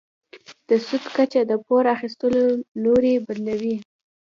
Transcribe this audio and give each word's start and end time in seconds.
د 0.67 0.69
سود 0.87 1.03
کچه 1.15 1.41
د 1.45 1.51
پور 1.65 1.83
اخیستلو 1.95 2.43
لوری 2.83 3.13
بدلوي. 3.25 3.75